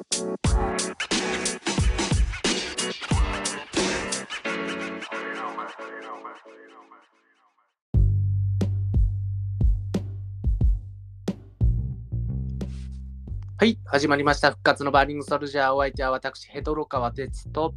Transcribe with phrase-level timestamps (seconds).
[0.00, 0.04] は
[13.64, 14.52] い、始まりました。
[14.52, 15.72] 復活のバーニングソルジャー。
[15.72, 17.74] お相手は私、ヘドロ川哲と、よ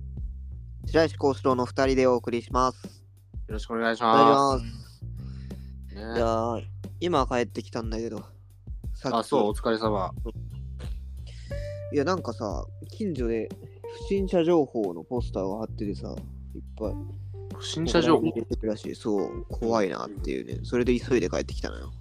[0.85, 3.03] 白石幸四郎の二人でお送りします。
[3.47, 4.65] ろしくお願いします。
[5.89, 5.93] す。
[5.93, 6.65] いねやー
[6.99, 8.23] 今帰ってきたんだけど。
[9.05, 10.11] あ、そう、お疲れ様。
[11.94, 13.50] いや、なんかさ、近所で
[14.04, 16.16] 不審者情報のポスターが貼っててさ、
[16.55, 16.94] いっぱい。
[17.58, 18.32] 不審者情報？
[18.34, 18.95] 出てるらしい。
[18.95, 20.59] そう、怖いなっていうね。
[20.63, 21.91] それで急いで帰ってきたのよ。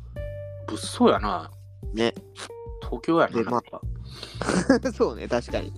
[0.69, 1.51] 物騒やな。
[1.93, 2.15] ね。
[2.83, 3.37] 東京やな。
[3.37, 5.73] でまあ そうね、確かに。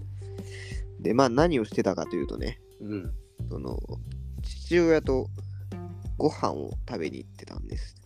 [1.00, 3.14] で、まあ何をしてたかというとね、うん。
[3.50, 3.78] その、
[4.42, 5.28] 父親と
[6.18, 7.96] ご飯を食べに行ってたんです。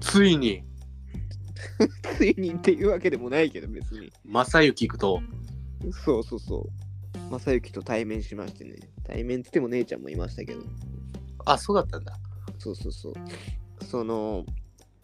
[0.00, 0.62] ついに、
[2.16, 4.12] ついにっていうわけでもないけど、別に。
[4.24, 5.20] 正幸行くと、
[6.04, 6.68] そうそうそ
[7.28, 7.30] う。
[7.30, 8.76] 正幸と対面しましてね。
[9.04, 10.60] 対面って言っても姉ちゃんもいましたけど。
[11.44, 12.14] あ、そうだったんだ。
[12.58, 13.14] そうそうそう。
[13.84, 14.44] その、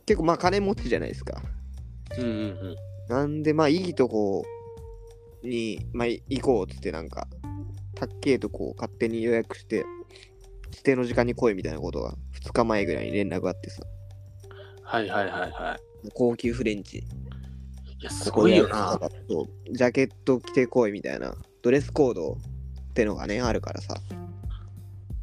[0.06, 1.40] 結構まあ金持ちじゃないですか。
[2.18, 2.34] うんうんう
[2.72, 2.76] ん。
[3.08, 4.44] なんでまあいいとこ
[5.42, 7.26] に、まあ、行こうっつってなんか、
[7.94, 9.84] たっけえとこを勝手に予約して、
[10.70, 13.82] 指定の時間に来いみたいなことが2日前ぐらいに連絡があってさ。
[14.82, 15.93] はいはいはいはい。
[16.12, 16.98] 高級フレンチ。
[16.98, 17.04] い
[18.02, 18.98] や、すごいよな。
[19.70, 23.94] ジャケット着てこいみたいな、ドレスコードってのがね、あるからさ。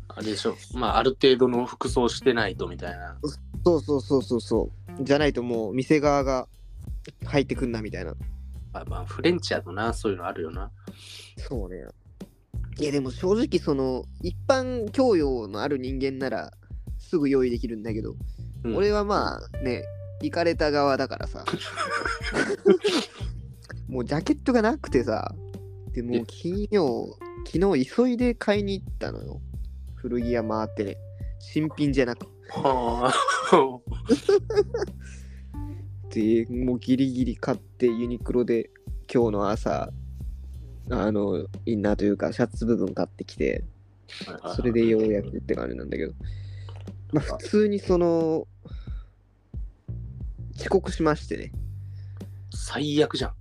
[0.07, 0.55] あれでしょ。
[0.73, 3.17] まあ、ある程度の服装してないとみたいな。
[3.63, 5.03] そうそうそうそうそう。
[5.03, 6.47] じゃないともう店側が
[7.25, 8.13] 入ってくんなみたいな。
[8.73, 10.71] まあ、まあ、フレンチやとな、そういうのあるよな。
[11.37, 11.85] そうね。
[12.79, 16.51] いやでも正直その一般教養のある人間なら
[16.97, 18.15] すぐ用意できるんだけど、
[18.63, 19.83] うん俺はまあね、
[20.21, 21.45] 行かれた側だからさ。
[23.87, 25.35] もうジャケットがなくてさ、
[25.91, 29.41] でもう金曜、昨日急いで買いに行ったのよ。
[29.95, 30.97] 古着屋回ってね。
[31.39, 33.11] 新品じゃなくは
[36.11, 38.69] て、もうギリギリ買ってユニクロで
[39.11, 39.91] 今日の朝、
[40.89, 43.63] あの、インナーというかシャツ部分買ってきて、
[44.41, 44.53] あ。
[44.55, 46.13] それでようやくって感じなんだけど、
[47.13, 48.47] まあ普通にその、
[50.61, 51.51] 遅刻しましてね。
[52.53, 53.33] 最悪じゃん。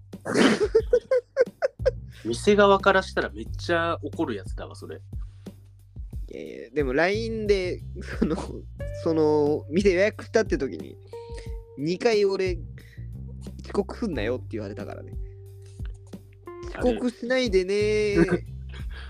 [2.24, 5.02] 店側からしたらめっちゃ怒るやつだわ、それ。
[6.32, 7.82] いやいやでも LINE で、
[8.18, 8.36] その、
[9.04, 10.96] その、店予約したって時に、
[11.78, 12.58] 2回俺、
[13.64, 15.12] 遅刻すんなよって言われたからね。
[16.78, 18.44] 遅刻しないでねー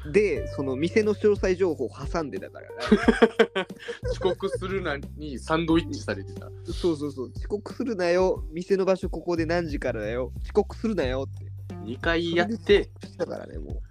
[0.07, 2.69] で、その店の詳細情報を挟んでたから、
[4.11, 6.51] 遅刻するなにサンドイッチされてた。
[6.65, 11.51] そうそうそう、遅刻するなよ、店の場所ここで何時からだよ、遅刻するなよって。
[11.85, 13.83] 2回やって、したからね、も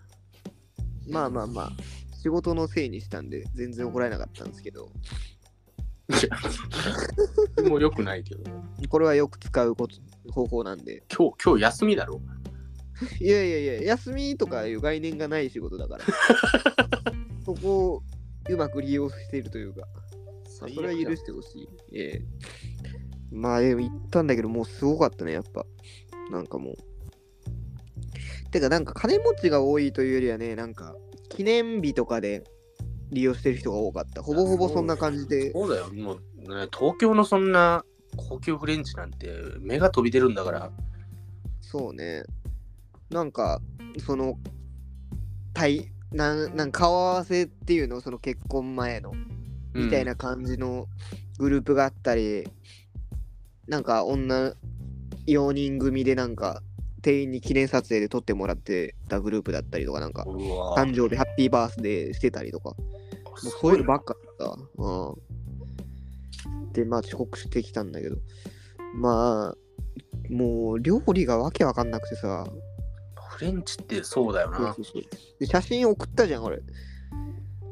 [1.07, 1.11] う。
[1.11, 1.71] まあまあまあ、
[2.21, 4.89] 仕事のせいにしたんで、全然怒られなかったんですけど、
[7.69, 8.43] もう良くないけど。
[8.89, 9.95] これはよく使うこと
[10.31, 12.21] 方法なんで、今日、今日休みだろ。
[13.19, 16.05] いやいやいや、休みとかいう概念がない仕事だから、
[17.45, 18.03] そこを
[18.49, 19.81] うまく利用しているというか、
[20.61, 21.69] まあそれは許してほしい。
[21.93, 22.21] ええ
[23.31, 25.65] まあでも行ったんだけど、もうすごかったね、やっぱ。
[26.31, 26.75] なんかもう。
[28.51, 30.95] てか、なんか金持ちが多いというよりはね、なんか
[31.29, 32.43] 記念日とかで
[33.11, 34.23] 利用してる人が多かった。
[34.23, 35.51] ほぼほぼそんな感じで。
[35.51, 35.93] そうだよ。
[35.93, 37.85] もう、ね、東京のそんな
[38.17, 40.71] 高級フレンチなんて目が飛び出るんだから。
[41.61, 42.23] そうね。
[43.09, 43.61] なんか、
[44.05, 44.37] その、
[45.53, 49.13] 対、なんなんか顔合わせっていうの、その結婚前の、
[49.73, 50.87] みたいな感じの
[51.37, 52.47] グループがあったり、
[53.67, 54.53] なんか女
[55.27, 56.61] 4人組でなんか、
[57.01, 60.23] 店員に記念撮影で撮ってもらってたグループだったりとか、なんか、
[60.75, 62.75] 誕生日ハッピーバースデーしてたりとか、も
[63.35, 64.57] うそういうのばっかだった。
[64.77, 65.17] う
[66.67, 66.73] ん。
[66.73, 68.17] で、まあ遅刻してきたんだけど、
[68.95, 72.45] まあ、もう料理がわけわかんなくてさ、
[73.39, 74.57] フレンチってそうだよな。
[74.57, 75.03] そうそうそう
[75.39, 76.59] で写真送ったじゃん、俺。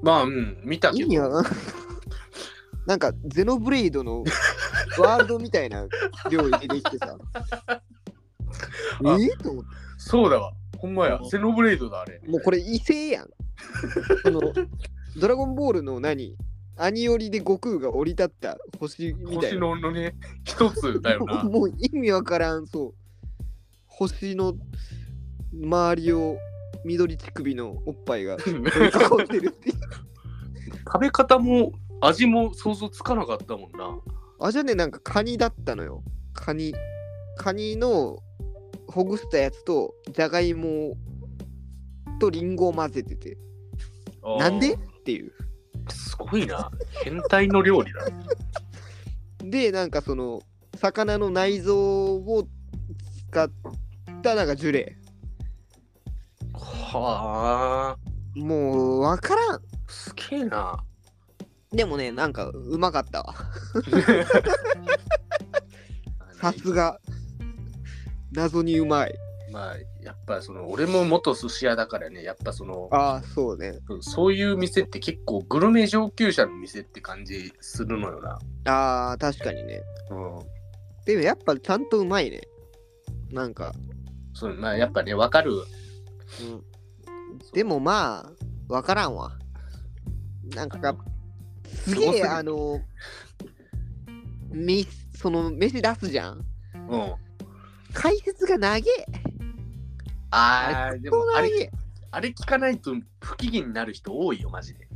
[0.02, 1.06] まあ、うん、見たけど。
[1.06, 1.54] 意味わかんない。
[2.86, 4.24] なんか、ゼノブレイドの
[4.98, 5.86] ワールドみたいな
[6.32, 7.18] 料理出てきてさ。
[9.20, 9.70] ええと思って。
[9.98, 10.54] そうだわ。
[10.78, 11.20] ほんまや。
[11.30, 12.22] ゼノブレイドだ、あれ。
[12.26, 13.30] もうこれ異性やん。
[14.24, 14.40] その、
[15.20, 16.38] ドラゴンボールの何？
[16.78, 19.60] アニオリで悟空が降り立った星みたい星な。
[19.62, 20.16] ののね、
[20.46, 21.44] 一つだよな。
[21.50, 22.94] もう意味わからん、そう。
[23.88, 24.54] 星の
[25.62, 26.38] 周りを
[26.86, 29.76] 緑乳首のおっぱいが囲んでるっていう。
[30.86, 34.00] 食べ方も味も想像つかなかったもんな。
[34.40, 36.04] あ、じゃあね、なんかカニだったのよ。
[36.34, 36.74] カニ。
[37.38, 38.20] カニの
[38.88, 40.96] ほぐしたやつとじゃがいも
[42.20, 43.38] とリンゴを混ぜてて
[44.40, 44.74] なんで？
[44.74, 45.32] っていう
[45.90, 46.72] すごいな。
[47.04, 48.08] 変態の料理だ。
[49.44, 50.42] でなんかその
[50.78, 52.48] 魚の内臓を
[53.30, 53.50] 使っ
[54.22, 54.98] たなんかジュレ
[56.58, 58.40] はあ。
[58.40, 60.84] もうわからんすげえな。
[61.72, 63.34] でもねなんかうまかったわ
[66.40, 67.00] さすが
[68.32, 69.16] 謎にうまい
[69.52, 78.40] まあ、やっぱその、俺も元寿司屋だからね、やっぱその、ああそうねそういう店って結構グルメ上級者の店って感じするのよな。
[78.72, 79.82] ああ確かにね
[80.12, 80.40] うん。
[81.06, 82.42] でもやっぱちゃんとうまいね
[83.32, 83.74] なんか、
[84.34, 85.54] そうまあ、やっぱね、わかる。
[86.42, 86.64] うん、
[87.54, 88.30] でもま
[88.70, 89.38] あわからんわ。
[90.56, 90.96] なんか
[91.66, 92.80] すげえあの
[94.52, 96.46] みその飯出すじゃん。
[96.90, 97.16] うん。
[97.94, 98.84] 解説が長え。
[100.30, 101.72] ああ、でもあれ、
[102.12, 104.88] あれ聞かないと不機嫌になる人多いよ、マジで。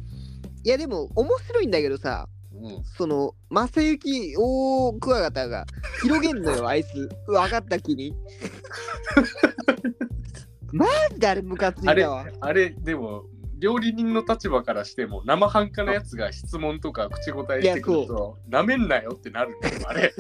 [0.64, 2.84] いやでも面白いんだけどさうん。
[2.84, 5.66] その正幸大クワガタが
[6.04, 7.10] 広げんのよあいつ。
[7.26, 8.14] 分かった気に
[10.72, 13.24] マジであれムカついあれたわ、あれ、でも、
[13.60, 20.14] 料理人の立場からしても、生半可なやつが質問とか口答えしてくると、なめんなよってなるんだよ、あれ。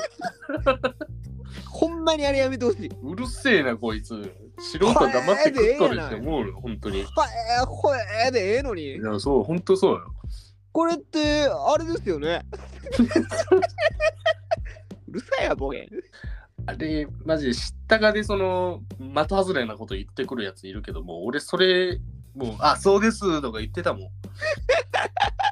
[1.67, 4.31] ほんまにあれやめてほしいうるせえな、こいつ。
[4.59, 7.01] 素人黙って食っとるって思うよ、本当に。
[7.01, 7.09] いは
[7.59, 10.13] えー、ほえーでええのにや、そう、本当そうよ。
[10.71, 12.45] これってあれですよね
[15.07, 15.89] うるさいわボケ
[16.65, 21.99] あれ、マジで知ったかで、その、的外れなこと言ってくるやついるけども、俺、それ、
[22.35, 24.01] もう、あ、そうですとか言ってたもん。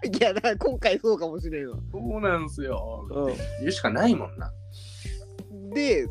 [0.05, 3.05] いやだから今回そうかもしれんわそうなんすよ。
[3.09, 3.25] う
[3.59, 4.51] 言うしかないもんな。
[5.73, 6.07] で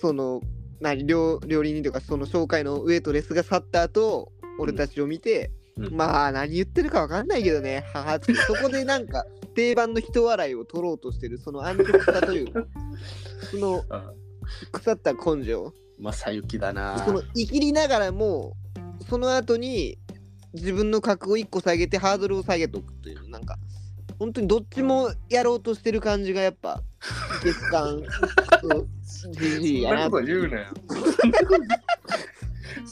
[0.00, 0.40] その
[0.80, 12.64] 何料料理人とかその紹介のウェイトレスが去った後俺たちを見て、うんまあ何言ってるかわかんないけどね母ってそこでなんか定番の人笑いを取ろうとしてるその安直さというか
[13.50, 14.10] そのあ
[14.72, 15.72] 腐った根性？
[15.98, 16.98] 正幸だな。
[17.04, 18.54] その生きりながらも
[19.08, 19.98] その後に
[20.54, 23.56] 自分の格を1個下げてハードルを下げとくというなんか
[24.18, 26.82] 本当にどっちもやろうとしてる感じがやっぱ
[27.42, 28.02] 月間
[29.32, 30.10] じじいやな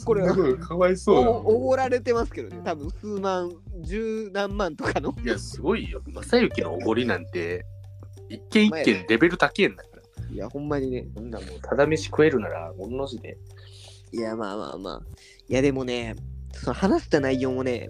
[0.04, 3.50] これはかわいそうだおおごられてますけどね多分数万
[3.82, 6.02] 十何万とかのいや、すごいよ。
[6.22, 7.66] 正幸のおごりなんて、
[8.28, 9.93] 一件一件レベル高えんだから。
[10.34, 13.38] いやほんまにねそんなもう、ただ飯食えるなら、おんの字で。
[14.12, 15.02] いやまあまあまあ
[15.48, 16.14] いやでもね
[16.52, 17.88] その話した内容もね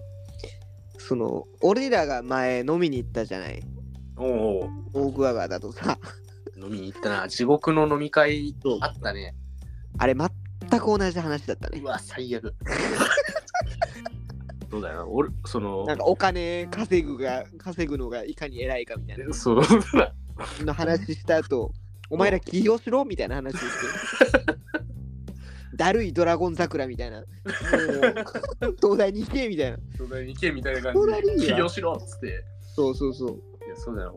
[0.97, 3.61] その俺らが前飲みに行ったじゃない
[4.17, 5.99] おお大桑川だとさ
[6.57, 7.27] 飲みに行ったな。
[7.27, 9.35] 地獄の飲み会あったね。
[9.97, 10.29] あれ全
[10.79, 12.55] く同じ話だったねうわ、最悪。
[14.71, 15.07] そうだよ。
[15.09, 19.67] 俺、そのなん、かお金稼ぐが稼ぐのがいかに偉いかみたいなそうだ。
[20.65, 21.71] の話した後
[22.09, 24.45] お前ら起業しろみたいな話をして
[25.75, 27.23] だるいドラゴン桜みたいな。
[28.81, 29.77] 東大に行けみたいな。
[29.93, 30.95] 東大に行けみたいな感
[31.37, 32.45] じで、起業しろっつって。
[32.75, 33.29] そうそうそう。
[33.65, 34.15] いや、そうだよ。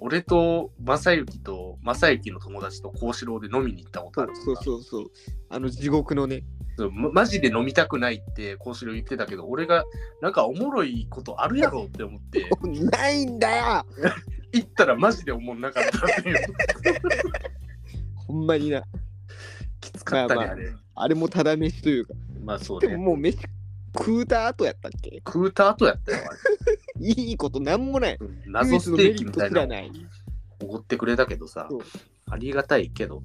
[0.00, 5.04] 俺と正幸と正幸の友達と幸四郎で飲みに行ったことあるそうそうそう。
[5.48, 6.44] あの地獄のね。
[6.76, 9.84] そうまマジで飲みたくないって幸四郎言ってたけど、俺が
[10.20, 12.48] なんかおもろいことあるやろって思って、
[12.92, 13.86] ないんだよ。
[14.52, 16.36] 行ったらマジでおもんなかったっていう。
[18.28, 18.84] ほんまにな。
[19.80, 20.74] きつかったね、まあまああれ。
[20.94, 22.14] あれもただ飯というか。
[22.44, 22.88] まあそうね。
[22.88, 23.38] でももう飯
[23.96, 25.22] 食うた後やったっけ？
[25.26, 27.08] 食うた後やったよ、あれ。
[27.08, 28.16] いいことなんもない。
[28.20, 29.50] うん謎ステーキみたい。
[29.50, 29.66] な
[30.62, 31.68] おごってくれたけどさ
[32.28, 33.22] ありがたいけど、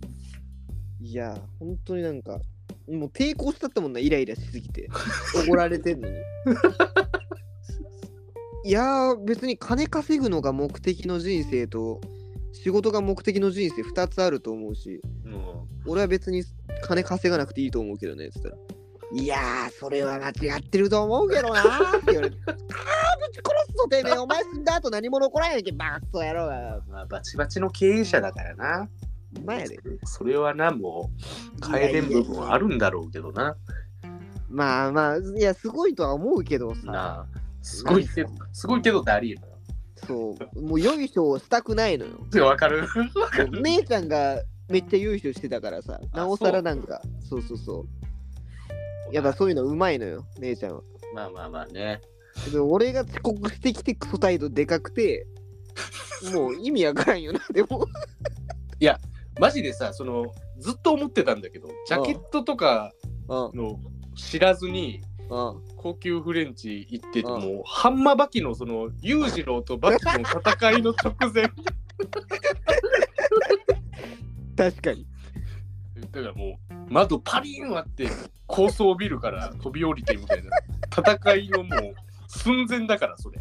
[1.02, 2.40] いや本当になんか
[2.88, 4.88] もう抵抗したったもんなイライラしすぎて。
[5.48, 6.16] 怒られてんのに。
[8.66, 12.00] いやー別に金稼ぐのが目的の人生と
[12.54, 16.44] 仕事が目的の人生2つあると思うしうん、俺は別に
[16.84, 18.56] 金稼がなくていいと思うけどねっつったら。
[19.16, 22.38] いやーそれは間違ってると思うけどなーって言われて。
[22.48, 24.14] あーぶち殺すぞてめえ。
[24.14, 26.48] お前死んだ後何も残らんやんけバカクソ野郎。
[26.48, 28.90] がまあ、バチバチの経営者だからな。
[29.46, 29.80] 前やで。
[30.06, 31.12] それはな、も
[31.64, 33.56] う、変えれん部分はあるんだろうけどな。
[34.50, 37.26] まあまあいやすごいとは思うけどさ。
[37.62, 39.42] すごいけど、すごいけどってありえる
[40.08, 42.46] そうもうよいしょをしたくないのよのよ。
[42.48, 42.88] わかる
[43.62, 47.86] 姉ちゃんがめっちゃ優秀してたからさなおさらなんかそうそうそ
[49.12, 50.82] うやっぱそういうのうまいのよ姉ちゃんは
[51.14, 52.02] まあまあまあね。
[52.52, 55.28] でも俺が遅刻してきてクソ態度でかくて
[56.34, 57.86] もう意味わからんよなでも
[59.40, 62.94] マジでさ、その、ずっと思ってたんだけど、ジャケットとか
[63.28, 63.58] うん。
[63.58, 63.80] の
[64.16, 65.13] 知らずに、うん。
[65.30, 67.42] 高級フレンチ行っててうん。
[67.42, 71.52] も、ハンマバキのその裕次郎とバキの戦いの直前。
[74.56, 75.08] 確かに。
[76.12, 78.08] だからもう窓パリーン割って
[78.46, 80.52] 高層ビルから飛び降りてみたいな。
[80.92, 81.96] 戦いのもう
[82.28, 83.40] 寸前だからそれ。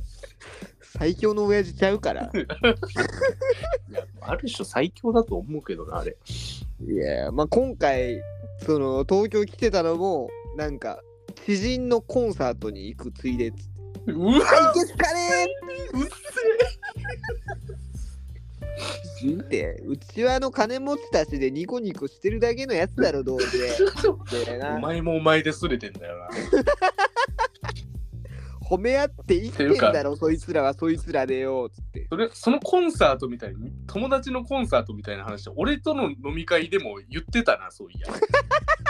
[0.80, 2.30] 最強の親父ちゃうから。
[2.34, 6.16] いやある種最強だと思うけどなあれ。
[6.80, 8.20] いや、まあ今回、
[8.64, 11.00] その東京来てたのも、なんか、
[11.44, 14.12] 知人のコンサートに行くついでっつって。
[14.12, 14.40] うわい
[14.75, 15.46] けすかね
[15.94, 16.08] うっ
[19.18, 23.58] 知人って、うちわの金持ちたちでニコニコしてるだけのやつだろ、どうせ。
[23.58, 26.28] でせなお前もお前ですれてんだよな
[28.68, 32.06] 褒め合って生きてんだろ、そいつらはそいつらでよ、つって。
[32.08, 38.06] それそのコンサートみたいに友達のコンサートみたいな話俺との飲み会でも言ってたなそういや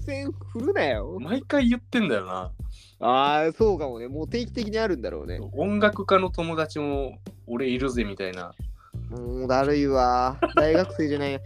[0.00, 1.18] 伏線振るなよ。
[1.20, 2.50] 毎回言ってんだよな
[3.00, 4.08] ああ、そうかもね。
[4.08, 5.40] もう定期的にあるんだろうね。
[5.52, 8.52] 音楽家の友達も俺いるぜみたいな
[9.10, 10.38] もうだるいわ。
[10.54, 11.40] 大学生じゃないや。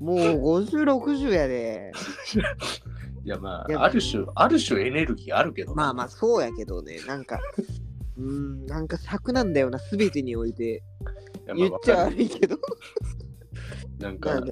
[0.00, 0.18] もう
[0.62, 1.92] 50、60やで。
[3.24, 7.00] いやまあある種ある種エネルギーあるけどなまあまあ、そうやけどね。
[7.06, 7.38] なんか、
[8.16, 10.82] うーん、なんか尺なんだよな、すべてにおいて。
[11.54, 12.58] い言っちゃ悪いけど。
[13.98, 14.44] なんかう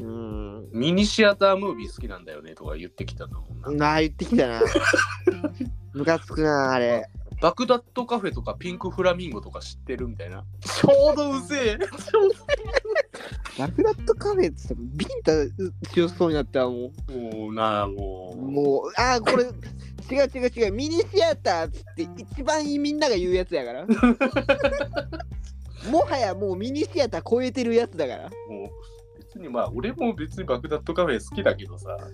[0.00, 0.31] ーん。
[0.72, 3.70] ミニシアタームービー好きなんだよねとか言ってきたんだもんな。
[3.70, 4.62] なあ、言ってきたな。
[5.92, 7.08] ムカつくな、あれ。
[7.42, 10.44] バクダッドカフェとかピンクフラミンゴとか知ってるみたいな。
[10.60, 11.78] ちょうどうぜえ。
[13.58, 15.32] ラクダットカフェってさ、ビンタ
[15.92, 18.38] 強そうになったわももうなあもう。
[18.38, 18.42] う。
[18.50, 19.54] もう、ああ、これ、違う
[20.32, 23.86] 違う違う、ミニシアターっつって一番みんなが言うやつやから。
[25.90, 28.30] もはやもうミニシアター超えてるやつだから。
[28.48, 28.70] もう
[29.32, 31.96] 別にまあ俺も別にバクダッドカフェ好きだけどさ。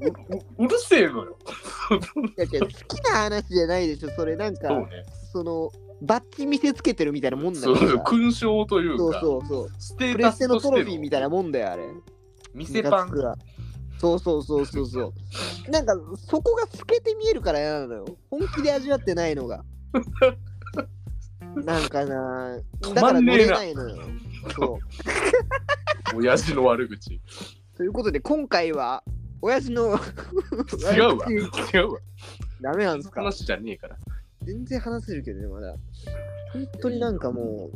[0.00, 1.38] うううるせえのよ。
[2.36, 5.06] いや好きな話じゃないでしょ、それなんか、そうね。
[5.32, 5.70] その、
[6.02, 7.76] バッジ見せつけてるみたいなもんだそう。
[7.76, 9.68] 勲章というそうかそうそう。
[9.78, 11.84] ステプレステのータスとトロフィーみたいななもんだよ、あれ。
[12.52, 13.10] 店パン
[13.98, 15.12] そうそうそうそうそう。
[15.70, 18.04] なんか、そこが透けて見えるから嫌なのよ。
[18.30, 19.64] 本気で味わってないのが。
[21.54, 23.96] なんかな、止だから乗れないのよ。
[24.56, 24.78] そう。
[26.14, 27.20] 親父の悪口。
[27.76, 29.02] ということで、今回は、
[29.42, 29.98] 親父の
[30.94, 32.00] 違うわ違うわ。
[32.60, 33.20] ダメなんですか？
[33.22, 33.96] 話じゃねえから。
[34.42, 35.74] 全然話せるけどね、まだ。
[36.52, 37.70] 本当になんかも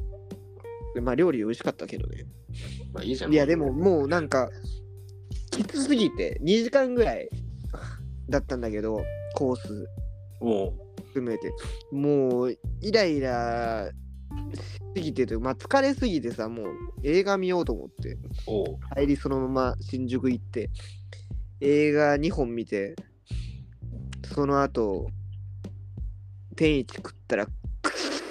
[0.94, 2.26] う、まあ料理美味しかったけどね。
[2.92, 3.32] まあいいじゃん。
[3.32, 4.50] いや、でももうなんか、
[5.50, 7.28] きつすぎて、2時間ぐらい
[8.28, 9.02] だったんだけど、
[9.34, 9.88] コース
[10.40, 10.74] も
[11.06, 11.52] 含めて。
[11.90, 13.94] もう、イライラし
[14.94, 16.66] すぎてというまあ疲れすぎてさ、もう
[17.02, 18.18] 映画見ようと思って、
[18.96, 20.70] 帰りそのまま新宿行って、
[21.60, 22.94] 映画2本見て、
[24.34, 25.08] その後、
[26.56, 27.52] 天一食ったら、くっ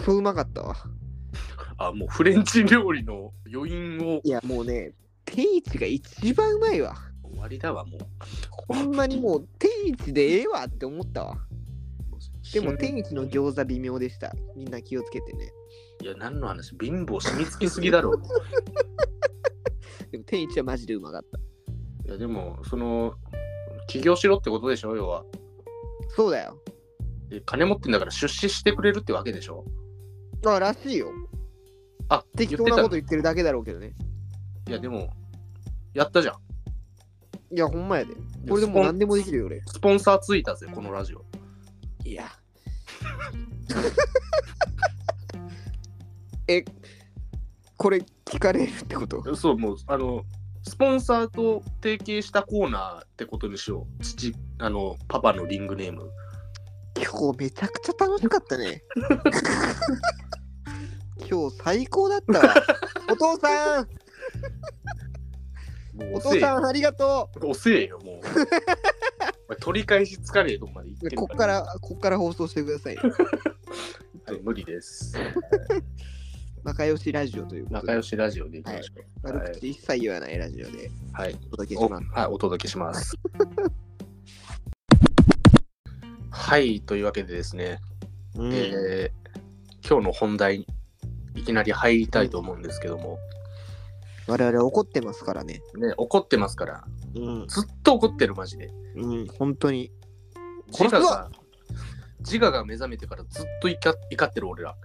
[0.06, 0.76] そうまかったわ。
[1.78, 4.94] あ、もうフレンチ料理の余韻をいや、もうね、
[5.26, 6.96] 天一が一番うまいわ。
[7.24, 8.00] 終わりだわ、もう。
[8.74, 11.38] ほんまにもう天一でええわって思ったわ。
[12.54, 14.34] でも天一の餃子微妙でした。
[14.56, 15.52] みんな気をつけてね。
[16.02, 16.76] いや、何の話？
[16.80, 18.18] 貧乏染みつきすぎだろ。
[20.12, 21.38] でも天一はマジでうまかった。
[22.08, 23.16] いや、でも、その、
[23.88, 25.26] 起業しろってことでしょ、要は。
[26.10, 26.58] そうだよ。
[27.30, 29.66] で金持ってんだから出資してくれるってわけでしょ。
[30.46, 31.10] あ、らしいよ。
[32.10, 33.94] あ、適当なこと言ってるだけだろうけどね。
[34.68, 35.10] いや、でも、
[35.94, 36.36] やったじゃん。
[37.56, 38.14] いや、ほんまやで。
[38.48, 39.62] これでもう何でもできるよ、俺。
[39.66, 41.26] スポンサーついたぜ、このラジオ。
[42.06, 42.30] いや。
[46.48, 46.64] え、
[47.76, 49.36] これ聞かれるってこと？
[49.36, 50.24] そう、もう、あの、
[50.64, 54.04] スポンサーと提携したコーナーってことにしよう。
[54.04, 56.10] 父、あの、パパのリングネーム。
[56.98, 58.84] 今日めちゃくちゃ楽しかったね。
[61.30, 62.56] 今日最高だったわ。
[63.12, 63.88] お父さん
[65.98, 68.20] もうお父さんありがと遅えよ、もう。
[69.48, 73.02] お前取り返しつかねえとこまで行ってうるこっから、こっから放送してくださいよ。
[74.26, 75.14] はい無理です。
[76.64, 79.06] 仲良しラジオということで、仲良しラジオでいきましょう。
[79.24, 81.36] 悪口一切言わないラジオではい。
[81.52, 82.06] お届けしおます。
[82.12, 83.16] はい、お届けします。
[86.30, 87.80] はい、というわけでですね、
[88.36, 89.28] うんえー
[89.88, 90.68] 今日の本題に
[91.34, 93.20] いきなり入りたいと思うんですけども、
[94.28, 95.62] 我々怒ってますからね。
[95.78, 96.84] ね、怒ってますから、
[97.16, 98.70] うん、ずっと怒ってる、マジで。
[98.98, 99.90] うん、本当に。
[100.68, 101.32] 自我が、
[102.20, 104.76] 自我が目覚めてからずっと怒怒ってる俺ら。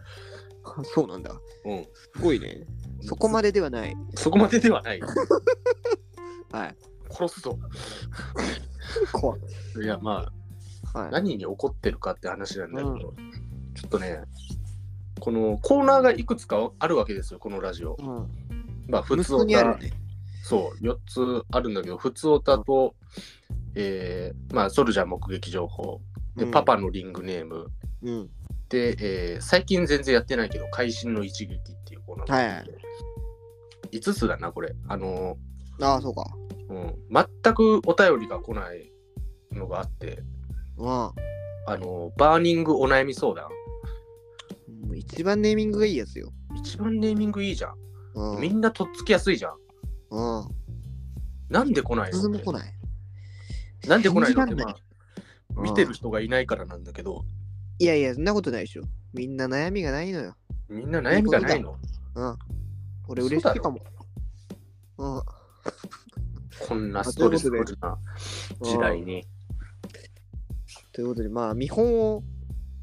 [0.84, 1.32] そうなんだ。
[1.64, 1.84] うん。
[1.84, 2.66] すごいね。
[3.02, 3.94] そこまでではない。
[4.14, 5.00] そこまでではない。
[6.52, 6.76] はい。
[7.10, 7.58] 殺すぞ。
[9.12, 9.40] 怖い
[9.86, 10.32] や、ま
[10.92, 11.10] あ、はい。
[11.10, 12.98] 何に怒ってるかって話なんだけど、
[13.74, 14.22] ちょっとね、
[15.20, 17.96] このコーナーがいくつかあるわけですよ、このラジオ。
[17.98, 18.28] うん。
[18.88, 19.92] まあ、普通にあるね。
[20.42, 22.94] そう、4つあるんだけど、普通オタと、
[23.74, 26.00] えーまあ、ソルジャー目撃情報、
[26.36, 27.70] で、うんパパのリングネーム、
[28.02, 28.30] うん。
[28.72, 28.96] で、
[29.34, 32.78] えー最近全然やってないけど、会心の一撃っていうコーナーがあって、
[33.92, 34.74] 5つだな、これ。
[34.88, 35.36] あの
[35.80, 36.24] ああ、そうか。
[36.70, 36.96] ー、うん、
[37.42, 38.90] 全くお便りが来ない
[39.52, 40.22] のがあって、
[40.78, 40.88] うん。
[40.88, 41.12] あ
[41.68, 43.48] のーバーニングお悩み相談。
[44.94, 46.32] 一番ネーミングがいいやつよ。
[46.56, 47.74] 一番ネーミングいいじゃん。
[48.14, 48.40] うん。
[48.40, 49.54] みんなとっつきやすいじゃん。
[50.10, 50.48] うん。
[51.50, 52.40] なんで来ないの？
[52.40, 52.74] 来ない。
[53.86, 54.44] なんで来ないの？
[54.44, 54.76] って、まあ、
[55.60, 57.24] 見てる人がいないからなんだけど、
[57.82, 58.82] いやいや、そんなことないでしょ。
[59.12, 60.36] みんな悩みがないのよ。
[60.68, 61.76] みんな悩みがないの？
[62.14, 62.38] うん。
[63.08, 63.80] 俺嬉しいかも。
[64.98, 65.22] うん。
[66.68, 67.98] こんなストレスフルな
[68.60, 69.26] 時代に。
[70.92, 72.22] ということで、まあ、見本を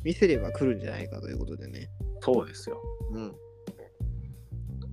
[0.03, 1.89] 見せれば来るんじゃないかということでね。
[2.19, 2.81] そうですよ。
[3.13, 3.33] うん。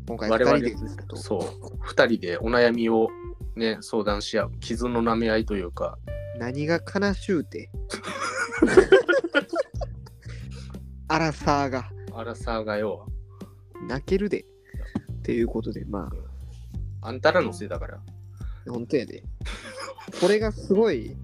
[0.06, 0.68] 今回我2々人
[1.14, 1.40] でそう。
[1.80, 3.08] 二人でお悩みを
[3.56, 4.52] ね、相談し合う。
[4.60, 5.98] 傷の舐め合いというか、
[6.38, 7.72] 何が悲しゅうて。
[11.08, 13.06] アラサーがアラサーがよ、
[13.88, 14.40] 泣けるで。
[14.40, 16.08] っていうことで、ま
[17.02, 17.96] あんたらのせいだから。
[17.96, 18.00] あ、
[18.70, 19.22] 本当やで。
[20.20, 21.16] これがすごい、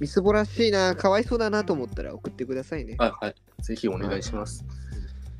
[0.00, 2.96] みすぼらしいな、かわいそうだなと思ったら送ってくださいね。
[2.98, 3.34] はいはい。
[3.62, 4.64] ぜひお願いします。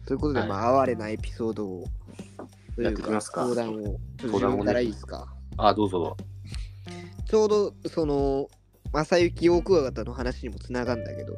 [0.06, 1.84] ということで、はいまあ、哀れなエピソードを、
[2.76, 5.34] というやってきますか相談を、相談をねらいいですか？
[5.56, 6.16] あ、どうぞどうぞ。
[7.26, 8.48] ちょうど、その、
[8.92, 11.34] 正行大クワガタの話にもつながるんだけど、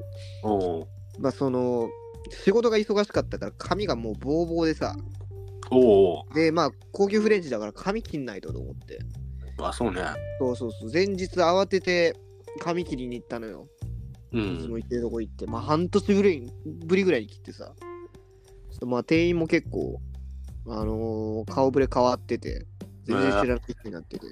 [1.20, 1.88] まあ、その、
[2.30, 4.96] 仕事が忙しかったから髪がもうボーボーでさ、
[5.70, 8.98] おおで、まあ、高級フレンチだから髪切んないとと思って。
[9.58, 10.02] あ、そうね。
[10.38, 10.90] そうそうそう。
[10.92, 12.14] 前日慌てて
[12.60, 13.66] 髪切りに行ったのよ。
[14.32, 14.78] ういつもん。
[14.78, 15.46] 行ってるとこ行って。
[15.46, 16.50] まあ、半年ぶり
[16.84, 17.74] ぶりぐらいに切ってさ。
[18.70, 20.00] ちょっとまあ、店員も結構、
[20.66, 22.66] あのー顔ぶれ変わってて、
[23.04, 24.26] 全然知らない人になってて。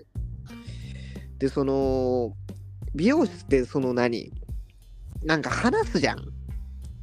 [1.39, 2.33] で、その、
[2.95, 4.33] 美容室ってその何？
[5.25, 6.23] なんか話すじゃん。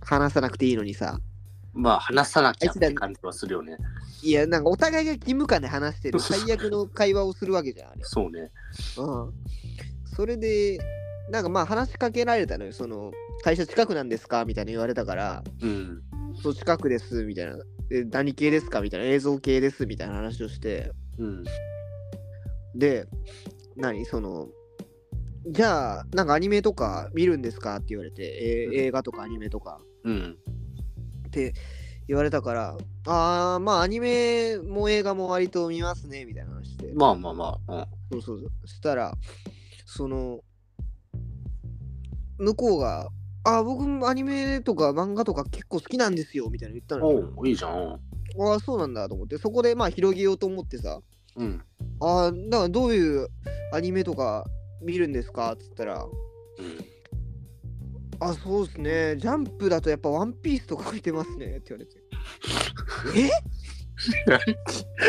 [0.02, 1.20] 話さなくていいのにさ。
[1.74, 3.78] まあ、話さなきゃって感じはするよね。
[4.22, 8.02] いや、なんかお互いが義務感で話してる 最悪の会話をするわけじゃん、あれ。
[8.04, 8.52] そうね。
[8.98, 9.34] うん。
[10.16, 10.80] それで、
[11.30, 12.74] なんかまあ話しかけられたのよ。
[12.74, 13.12] その、
[13.44, 16.02] 会社近くなんですかみたいな言われたから、うん。
[16.44, 17.58] そう近くです、みたいな。
[17.90, 19.06] で、何系ですかみたいな。
[19.06, 20.92] 映像系です、みたいな話をして。
[21.18, 21.44] うん。
[22.76, 23.08] で、
[23.76, 24.06] 何？
[24.06, 24.50] その、
[25.48, 27.78] じゃあ、なんかアニメとか見るんですか？
[27.78, 30.38] って言われて、えー映画とかアニメとかうん。
[31.28, 31.54] って
[32.08, 36.92] 言われたから、あー、まあアニメも映画も割と見ますね、みたいな話して。
[36.94, 37.88] まあまあまあ。
[38.12, 38.52] そうそうそう。
[38.62, 39.14] そしたら、
[39.86, 40.42] その、
[42.38, 43.10] 向こうが、
[43.44, 47.02] あ、僕もアニメとか漫画とか結構好きなんですよ、みたいな言ったうん。
[47.02, 47.34] のよ。
[47.38, 47.72] おおいいじゃん。
[48.40, 51.00] ああ、そうなんだと思って、そこでまあ広げようと思ってさ、
[51.36, 51.64] うん。
[52.02, 53.28] ああ、だからどういう
[53.74, 54.46] アニメとか
[54.82, 55.54] 見るんですか？
[55.54, 56.78] っつったら、うん。
[58.22, 61.58] あ、そうですね、ジャンプだとやっぱワンピースとか見てますね。
[61.58, 62.00] って言われて。
[63.20, 63.30] え？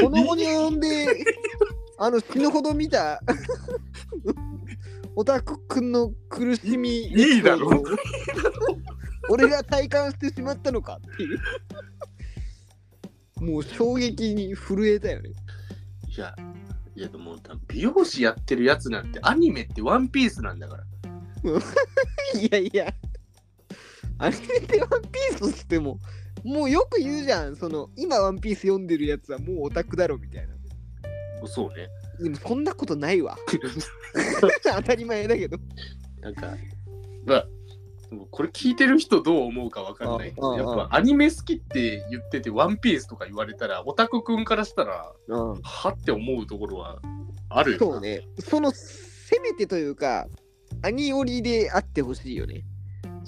[0.03, 1.25] この後に及んで、
[1.99, 3.23] あの死ぬほど見た
[5.15, 7.73] オタクくんの苦しみいいだろ。
[7.73, 8.79] エピソードを
[9.29, 11.39] 俺が体感してしまったのかっていう。
[13.45, 15.31] もう衝撃に震えたよね。
[16.09, 16.35] いや、
[16.97, 17.37] いやでも、
[17.69, 20.85] 美容師やってるやつなんて、アニメってワンピースなんだから。
[22.41, 22.95] いやいや。
[24.19, 25.99] アニメってワンピースっつっても
[26.45, 27.57] もうよく言うじゃん。
[27.57, 30.55] その今ワンピース読んでるやつはもうオタクだろみたいな。
[31.47, 31.89] そうね。
[32.21, 33.37] でもそんなことないわ。
[34.63, 35.59] 当たり前だけど。
[36.21, 36.55] なんか、
[37.27, 37.47] まあ、
[38.31, 40.33] これ聞いてる人どう思うかわかんない。
[40.33, 45.61] けど、やっぱアニメ好きって言ってて、ワンピースとか言われたら、オタクくんからしたら、うん。
[45.63, 47.01] はって思うところは
[47.49, 47.79] あるよ。
[47.79, 48.27] そうね。
[48.39, 50.27] そのせめてというか、
[50.85, 52.65] アニオリであってほしいよね。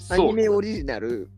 [0.09, 1.29] アそうニメオリジナル。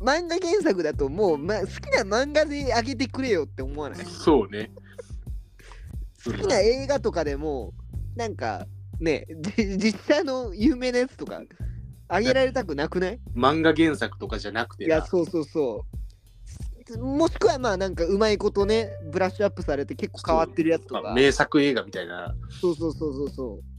[0.00, 4.04] 漫画原作だともう、ま、好きな漫画であげてくれよって思わない？
[4.04, 4.70] そうね。
[6.24, 7.72] 好きな映画とかでも、
[8.16, 8.66] なんか
[9.00, 11.40] ね、じ実写の有名なやつとか
[12.08, 13.20] あげられたくなくない？
[13.34, 15.86] 漫画原作とかじゃなくてないや、そうそうそ
[16.96, 16.98] う。
[16.98, 21.00] もしくはまあなんかうまいことね、ブラッシュアップされて結構変わってるやつとか。
[21.02, 22.34] まあ名作映画みたいな。
[22.60, 23.71] そうそうそうそうそう。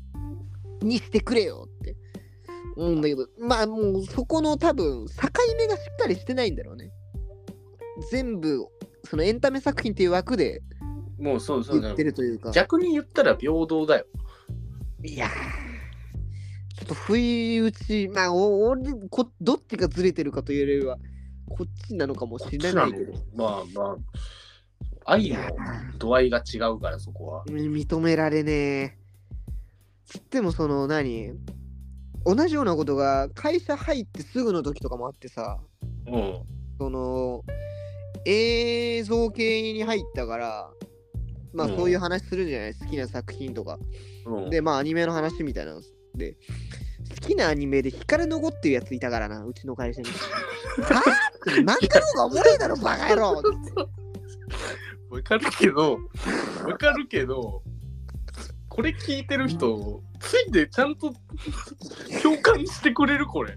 [0.83, 1.95] にしてくれよって
[2.75, 5.13] 思うんだけど、まあもうそこの多分境
[5.57, 6.91] 目がしっかりしてないんだろうね。
[8.11, 8.65] 全部、
[9.03, 10.61] そのエンタメ作品っていう枠で
[11.19, 12.51] もうそうそう言ってるというか。
[12.51, 14.05] 逆に言ったら平等だよ。
[15.03, 15.29] いやー
[16.75, 20.97] ちょっと不意打ち、まあ、お俺こ、どっちがずれてるかというよりは、
[21.49, 23.95] こっちなのかもしれないけど、まあま
[25.05, 25.37] あ、愛の
[25.99, 27.45] 度合いが違うから、そこは。
[27.45, 28.97] 認められねえ。
[30.13, 31.31] つっても、その何、
[32.23, 35.59] 同じようなことが会社入ってすぐの時とかもあってさ、
[36.07, 36.41] うん。
[36.77, 37.43] その、
[38.25, 40.69] 映像系に入ったから、
[41.53, 41.77] まあうん。
[41.77, 43.79] そういう話するじゃない、好きな作品とか。
[44.25, 45.81] うん、で、まあアニメの話みたいなの
[46.15, 46.37] で、
[47.09, 50.09] 好きなアニメで光の子っていうやついたからな、うちの会社に。
[50.83, 51.01] は？
[51.47, 53.41] ぁ漫画の方がおもろいだろ、バカ野郎
[55.09, 55.99] わかるけど、
[56.65, 57.63] わかるけど、
[58.73, 61.13] これ聞いてる人、ついでちゃんと
[62.23, 63.55] 共感してくれるこれ。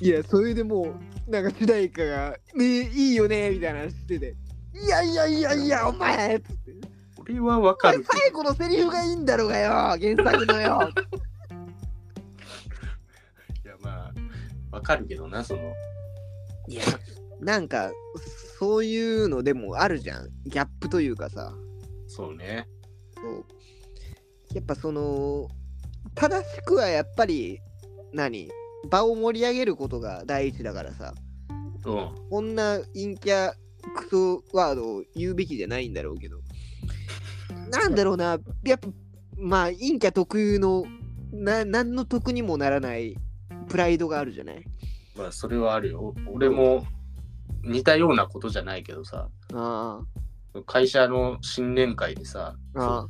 [0.00, 0.94] いや、それでも
[1.26, 4.34] う、なんか主題歌が、ね、いいよね、みたいな話してて、
[4.72, 6.72] いやいやいやいや、お前つって
[7.18, 8.02] 俺はわかる。
[8.02, 10.88] 最後のセリフがいいんだろうがよ、原作のよ。
[13.62, 14.14] いやまあ、
[14.70, 15.60] わかるけどな、その。
[16.66, 16.82] いや、
[17.40, 17.92] なんか、
[18.58, 20.30] そういうのでもあるじゃん。
[20.46, 21.52] ギャップというかさ。
[22.06, 22.66] そうね。
[23.14, 23.44] そう。
[24.54, 25.48] やっぱその、
[26.14, 27.60] 正しくはやっぱり、
[28.12, 28.50] 何？
[28.88, 31.12] 場を盛り上げることが第一だからさ。
[31.84, 32.10] うん。
[32.30, 33.52] こんな陰キャ
[33.94, 36.38] クソワードを言うべきじゃないんだろうけど。
[37.70, 38.88] なんだろうな、やっぱ、
[39.36, 40.84] まあ、陰キャ特有の、
[41.32, 43.16] な、何の得にもならない
[43.68, 44.64] プライドがあるじゃない？
[45.16, 46.14] まあ、それはあるよ。
[46.32, 46.86] 俺も
[47.62, 50.00] 似たようなことじゃないけどさ、あ
[50.64, 53.08] 会社の新年会でさ、あ、あ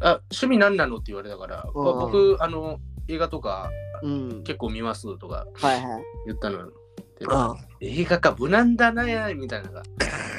[0.00, 2.78] あ、趣味何なのって言われたから、うん僕、あの、
[3.08, 3.70] 映画とか
[4.02, 4.42] うん。
[4.44, 6.02] 結構見ますとかはいはい。
[6.26, 6.72] 言ったのよ。
[7.18, 9.82] でああ映画か無難だなみたいなのが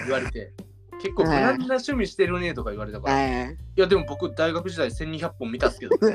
[0.06, 0.54] 言われて、
[1.02, 3.58] 結構無難な趣味してるねとか言われたから、いはいはい。
[3.76, 5.98] やでも僕大学時代1200本見たっすけど、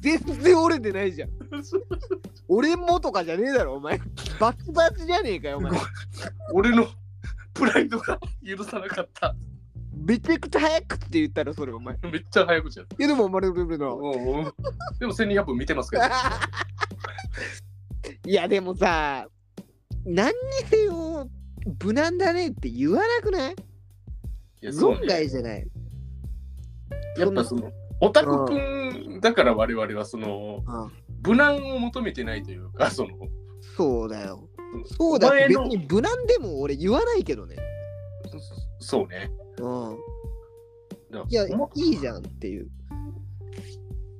[0.00, 1.30] 全然折れてないじゃん。
[2.48, 4.00] 俺もとかじゃねえだろ、お前。
[4.40, 5.72] バツバツじゃねえかよ、お前。
[6.52, 6.86] 俺の
[7.52, 9.34] プライドが許さなかった。
[10.06, 11.96] めちゃくちゃ早くって言ったら、それ、お前。
[11.96, 12.96] いめっちゃ早口やった。
[13.02, 13.66] や、でも、お前、でもうんう
[14.42, 14.44] ん
[14.98, 16.02] でも1200本見てますけど、
[18.24, 19.26] いや、でもさ、
[20.04, 20.34] 何に
[20.70, 21.28] せよ、
[21.82, 23.56] 無難だねって言わなくない？
[24.62, 25.66] いやそう論ね外じゃない。
[27.18, 30.92] やっぱその、オタクくんだから我々はその、うん
[31.26, 33.08] 無難を求めてないというか、その、
[33.76, 34.48] そうだよ。
[34.96, 37.56] そうだ前のに無難でも俺言わないけどね。
[38.78, 39.32] そうね。
[39.58, 39.96] うん。
[41.28, 42.68] いや、いいじゃんっていう。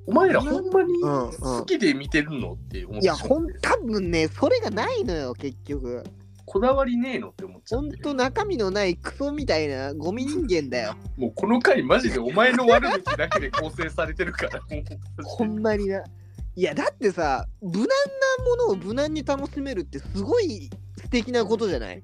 [0.07, 6.03] お前らほんまにうんうん好きで見てるのって思っいや、ほん、多分ね、それがないのよ、結局。
[6.45, 10.95] こだわりねえのって思っちゃってほんと中身のないクソみたいなゴミ人間だよ。
[11.17, 14.61] もうこの回マジでお前の悪口だけで構成されてるから
[15.25, 16.01] ほんまにな。
[16.55, 17.85] いや、だってさ、無難な
[18.45, 22.01] ものを無難に楽しめるってすごい素敵なことじゃない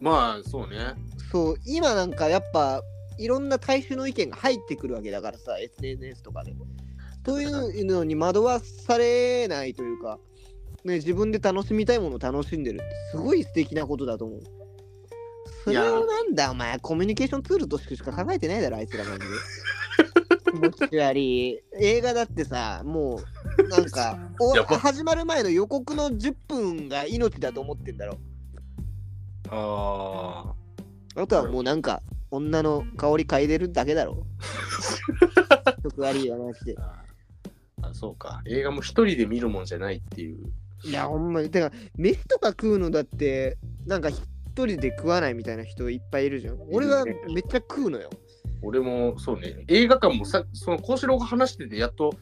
[0.00, 0.94] まあそうね
[1.30, 2.82] そう、今なんかやっぱ、
[3.18, 6.54] いろんな大衆の意見が入ってくるわけだからさ、SNS とかで。
[7.24, 10.18] そういうのに惑わされないというか、
[10.84, 14.40] ね、自分で楽しみたいものを楽しんでるってすごい素敵なことだと思う。
[15.64, 19.24] それをなんだ、お前、コミュニケーションツールとしてしか考えてないだろ、あいつらマジで。
[20.50, 21.62] 気持ち悪い。
[21.78, 23.20] 映画だってさ、も
[23.58, 24.18] う、なんか、
[24.80, 28.18] 始まる前の予告の10分が命だと思ってんだろ。
[29.50, 30.59] ああ
[31.26, 34.24] とはもうなんか、女の香り嗅いでるだけだろ。
[35.82, 36.80] 曲悪いよ、マジでー。
[37.82, 40.52] あそうか映画も一人で見るもんじゃないっていう
[40.84, 41.50] いや、ほんまに。
[41.50, 44.22] てか、飯とか食うのだって、なんか一
[44.54, 46.58] 人で食わないみたいな人いっぱいいるじゃん。
[46.70, 48.10] 俺はめっちゃ食うのよ。
[48.62, 52.12] 俺もそうね映画館もさその幸四郎が話しててやっと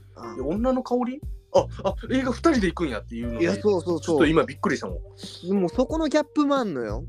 [0.41, 1.21] 女の香り？
[1.53, 4.01] ああ映画二人で行くんやっていうのでいや、そうそうそう。
[4.01, 5.01] ちょっと今びっくりしたも
[5.53, 7.05] んもうそこのギャップもあんのよ。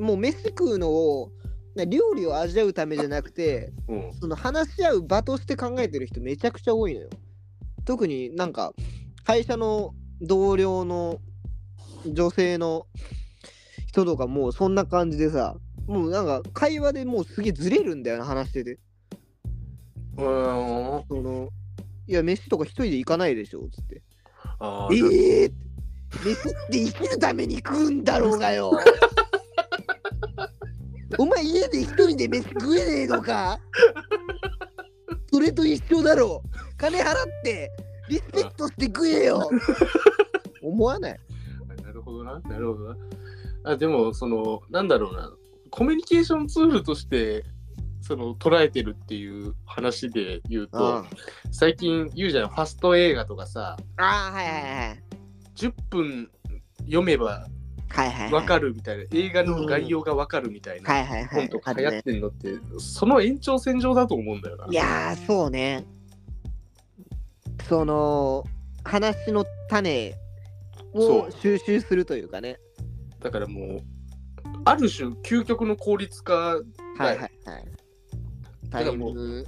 [0.00, 1.30] もう飯食うのを、
[1.76, 7.08] な料理を味わうためじゃなくて、うんその話し合う場として考えてる人めちゃくちゃ多いのよ。
[7.84, 8.74] 特になんか
[9.24, 11.18] 会社の同僚の
[12.06, 12.86] 女性の
[13.86, 18.78] 人とかもうそんな感じでさ、もうなんか会話でもうすげえずれるんだよな話してて。
[20.16, 21.48] うーんその
[22.06, 23.96] いや飯とか一人で行かないでしょつって。
[23.96, 24.02] え
[24.58, 25.52] あーえー、
[26.24, 28.72] 飯って生きるために食うんだろうがよ。
[31.18, 33.58] お前家で一人で飯食えねえのか？
[35.32, 36.76] それと一緒だろう。
[36.76, 37.70] 金払って
[38.08, 39.50] リスペクトして食えよ。
[40.62, 41.20] 思わない？
[41.84, 42.96] なるほどな、なるほどな。
[43.64, 45.32] あでも、その、なんだろうな、
[45.70, 47.44] コミュニケーションツールとして
[48.00, 51.04] その捉えてるっていう話で言うとあ
[51.52, 55.02] 最近言うじゃんファスト映画とかさあーはいはいはい
[55.54, 56.30] 10分
[56.86, 57.46] 読めば
[57.90, 64.66] はいはいわかるみたいな、映画の概要がわかるみたいなはいはいはい本とか流行ってんのって、その延長線上だと思うんだよな。
[64.70, 65.84] いやーそうね。
[67.68, 68.44] その
[68.84, 70.14] 話の種
[70.94, 72.58] を収集するというかね。
[73.20, 73.80] だからもう
[74.64, 77.30] ある種究極の効率化はいはいはい。
[78.70, 79.44] タイだからもうム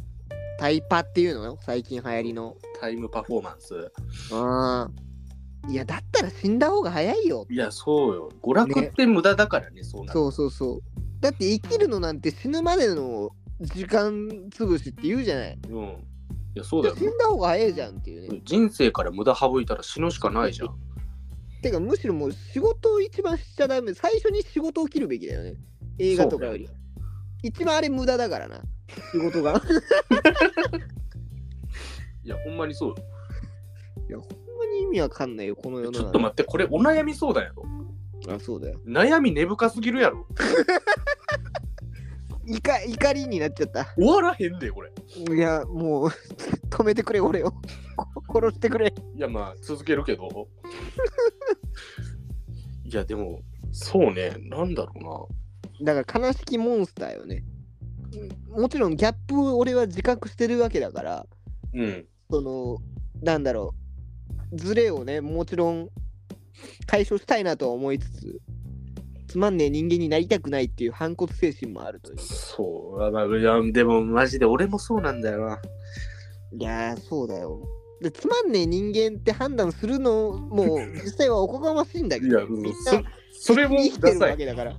[0.59, 2.57] タイパっていうのよ最近流行りの。
[2.81, 3.75] タイムパフォーマンス。
[4.33, 5.12] うん
[5.69, 7.47] いやだったら死んだ方が早いよ。
[7.49, 8.31] いやそうよ。
[8.43, 10.83] 娯楽って無駄だからねそうなるそうそうそう。
[11.21, 15.59] だって生きるのなんて死ぬまでの時間潰しって言うじゃない。
[15.69, 15.85] うん。
[15.85, 16.97] いやそうだよ。
[16.97, 18.41] 死んだ方が早いじゃんっていうね。
[18.45, 20.75] 人生から無駄省いたら死ぬしかないじゃん。
[21.63, 23.95] てかむしろもう仕事を一番しちゃダメ。
[23.95, 25.55] 最初に仕事を切るべきだよね。
[25.99, 26.69] 映画とかより、
[27.43, 28.61] 一番あれ無駄だからな。
[29.13, 29.63] 仕事が。
[32.25, 32.97] いやほんまにそうよ。
[34.09, 34.19] いや
[34.67, 37.65] に意味わかんないよこの世の中ちょっと待ってこれお悩み相談やろ。
[38.29, 40.27] あそうだよ悩み根深すぎるやろ。
[42.45, 44.91] 怒怒りになっちゃった終わらへんでこれ。
[45.35, 46.09] いやもう
[46.71, 47.53] 止めてくれ俺を
[48.27, 50.49] こ殺してくれいやまあ続けるけど。
[52.85, 53.41] いやでも
[53.73, 55.29] そうねなんだろ
[55.83, 57.43] だから悲しきモンスターよね
[58.51, 61.27] もちろんギャップを俺は自覚してるわけだから
[61.73, 61.85] うな。
[61.85, 62.07] うん。
[62.31, 62.79] その
[63.23, 63.82] なんだろう
[64.53, 65.89] ズレをねもちろん
[66.87, 68.41] 解消したいなとは思いつつ
[69.29, 73.11] つまんねえ人間になりたくないっていう反骨精神もあるというそう。
[73.13, 75.59] まあ、いやでもマジで俺もそうなんだよな。
[76.53, 77.67] いやーそうだよ
[78.03, 84.19] でつまんねえ人間って判断するのも 実際はおこがましいんだけいやどみんなそそれも生きてる。
[84.19, 84.77] わけだから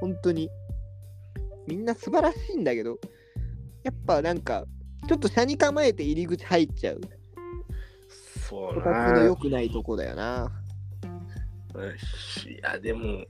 [0.00, 0.50] 本当に
[1.68, 2.98] みんな素晴らしいんだけど
[3.84, 4.66] やっぱなんか
[5.06, 7.00] ちょっと車に構えて入り口入っちゃう
[8.48, 9.36] そうこたつのな良。
[9.36, 10.50] くないとこだよな。
[12.48, 13.26] いやでもい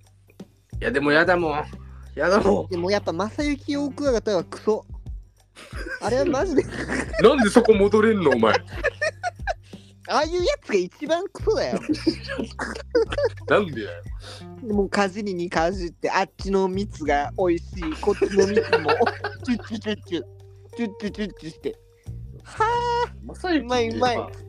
[0.81, 1.65] やでもやだもん。
[2.15, 2.69] やだもん。
[2.69, 4.87] でもやっぱ正幸奥方はクソ。
[6.01, 6.63] あれはマジで。
[7.21, 8.55] なんでそこ戻れんのお前。
[10.11, 11.81] ああいうやつが一番クソだよ。
[13.51, 14.03] なんでだよ。
[14.73, 18.01] もうかじりにかじってあっちの蜜が美味しい。
[18.01, 18.91] こっちの蜜も。
[19.45, 20.23] チュッチュチュッチュ。
[20.77, 21.77] チュッチュチュッチュして。
[22.45, 22.65] は
[23.25, 24.17] まさゆきうまいうまい。
[24.17, 24.48] まあ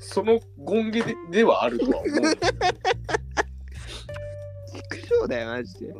[0.00, 2.08] その権下でではあるとは思う。
[2.08, 3.44] あ
[4.74, 5.94] 畜生だよマジで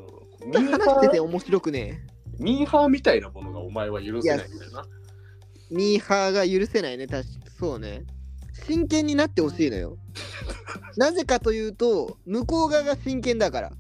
[0.47, 2.07] ミー話しててハー面白くね
[2.39, 4.85] ミーハーみたいなものがお前は許せないんだよな。
[5.71, 8.05] ミーハーが許せないね確かそうね
[8.67, 9.97] 真剣になってほしいのよ
[10.97, 13.73] なぜかというと向こう側が真剣だから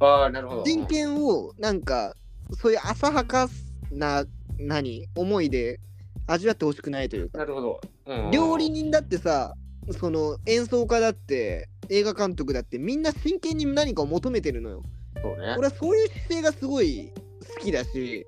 [0.00, 0.64] ああ、なるほど。
[0.64, 2.14] 真剣をなんか
[2.60, 3.48] そういう浅はか
[3.90, 4.24] な
[4.58, 5.08] 何？
[5.16, 5.80] 思いで
[6.28, 7.80] 味わってほしくないというかなるほど。
[8.06, 9.54] うん料理人だってさ
[9.98, 14.82] その演奏家だって映画監督だってみんな真剣に何かを求めてるのよ
[15.22, 15.54] そうね。
[15.58, 17.10] 俺はそういう姿勢がすごい
[17.56, 18.26] 好きだし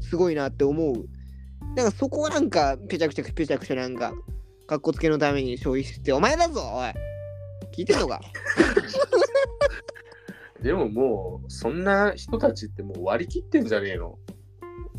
[0.00, 1.06] すごいなって思う
[1.74, 4.12] なんかそこはなんかぺちゃくちゃぺちゃくちゃなんか
[4.66, 6.92] かっこつけのために消費してお前だぞおい
[7.74, 8.20] 聞いてんのか？
[10.62, 14.18] でももう、そんな人たちってもう割り切ってんじゃねえの。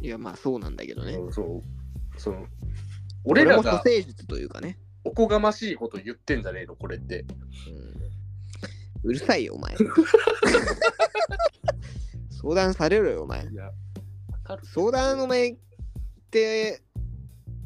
[0.01, 1.61] いやまあそうなんだけどねうんそう。
[2.21, 2.45] その、
[3.23, 3.89] 俺らがと
[4.37, 7.21] いうかねおこがましいこと言ってんじゃねえの、これって。
[7.21, 7.27] うん
[9.03, 9.75] うるさいよ、お前。
[12.29, 13.47] 相談されろよ、お前。
[13.47, 13.71] いや、わ
[14.43, 14.63] かる。
[14.63, 15.57] 相談お前っ
[16.29, 16.83] て、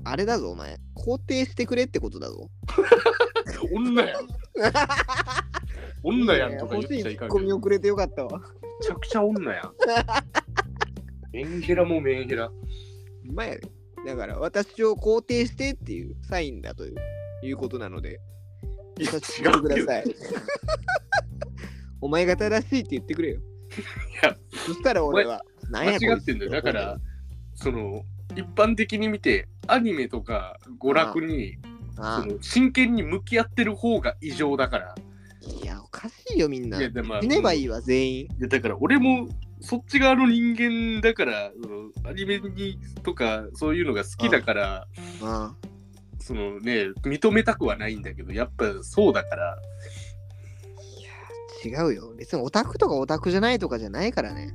[0.06, 0.80] あれだぞ、お前。
[0.96, 2.50] 肯定してくれってことだぞ。
[3.70, 4.30] 女やん。
[6.04, 7.28] 女やんとか言っちゃいかんけど。
[7.28, 8.40] コミ遅れてよかったわ。
[8.40, 8.46] め
[8.82, 9.74] ちゃくちゃ女やん。
[11.34, 12.48] メンヘラもメンヘラ。
[12.48, 12.54] う
[13.34, 13.68] まいやで
[14.06, 16.96] だから、私を肯定してっていうサインだという
[17.44, 18.20] いうことなので、
[19.00, 20.04] いや、私違うください。
[22.02, 23.42] お前が正しいって言ってくれよ。
[24.24, 26.52] やそしたら俺は、なんや間違ってんだよ。
[26.52, 26.98] だから、、
[27.56, 28.04] その、
[28.36, 31.58] 一般的に見て、アニメとか娯楽に
[31.98, 34.96] あその真剣に向き合ってる方が異常だから。
[34.96, 34.96] あ
[35.64, 36.80] いや、おかしいよ、みんな。
[36.80, 38.20] いやでまあ死ねばいいわ、全員。
[38.22, 39.28] いやだから俺も
[39.66, 44.88] そっち側の人間だからそのアニメにとかそういうのが好きだから
[45.24, 45.56] あ
[46.20, 49.58] そのね認めたくはないんだけどやっぱそうだから
[51.66, 52.14] 違うよ。
[52.16, 54.54] 別にオタクとかオタクじゃないとかじゃないからね。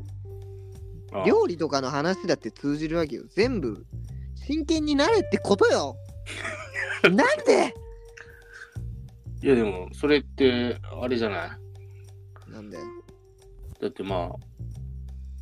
[1.13, 3.25] あ料理とかの話だって通じるわけよ。
[3.35, 3.85] 全部
[4.37, 5.97] 真剣になれってことよ。
[7.03, 7.75] なんで？
[9.43, 11.59] いやでもそれってあれじゃな
[12.49, 12.51] い？
[12.53, 12.85] なんだよ。
[13.81, 14.50] だってまあ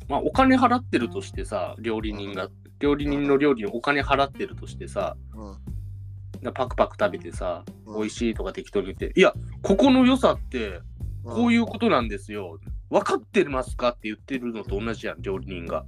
[0.09, 6.53] まあ、お金払ってるとしてさ、料理人が、料理人の料理にお金払ってるとしてさ、うん。
[6.53, 10.81] パクパク食べてさ、うん美味しいとか適当に言って、いや、ここの良さって、
[11.23, 12.59] こういいうことなんですよ。
[12.89, 15.85] 分かってますかって言ってるのと同じやん、料理人が。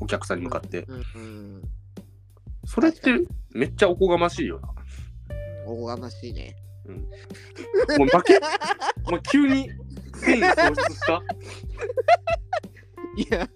[0.00, 0.84] お客さんに向かって。
[0.88, 0.96] うん。
[0.96, 1.62] うん。
[2.64, 3.14] それって
[3.52, 4.68] めっちゃおこがましいよな。
[5.66, 6.56] おこがましいね。
[7.98, 8.40] もう負け、
[9.10, 9.70] もう急に
[10.14, 11.22] 繊維喪失した？
[13.16, 13.48] いや、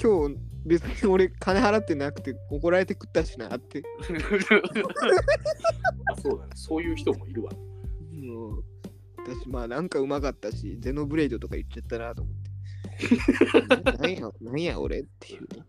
[0.00, 3.82] 今日別に俺金払ってなくて怒られて食ったしなって。
[6.06, 6.52] あ、そうだね。
[6.54, 7.52] そういう人もいるわ。
[8.12, 8.64] もう
[9.18, 12.46] 私まあなんかうまかったし、ゼノブレイドとか言っちゃったなと思って。
[13.98, 15.64] なんや、なんや俺っていうね。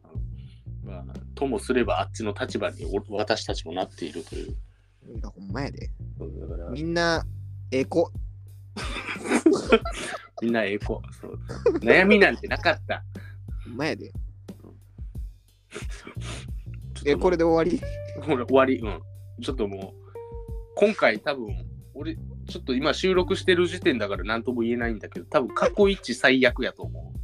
[0.84, 1.04] まあ、
[1.36, 4.56] ともすればあっちの立場にお私たちもなっているという。
[5.22, 5.92] ほんまやで。
[6.18, 7.26] そうだからみんな、
[7.72, 8.12] エコ。
[10.42, 11.02] みんなエコ。
[11.20, 11.40] そう
[11.80, 13.04] 悩みなんてなかった。
[13.68, 14.12] ほんまやで。
[17.06, 17.80] え、これで終わり？
[18.26, 18.80] ほら終わり。
[18.80, 19.02] うん。
[19.42, 20.12] ちょっともう、
[20.76, 22.16] 今回多分、俺、
[22.48, 27.18] ちょっと今収録してる時点だから何とも言えないんだけど、多分過去一最悪やと思う。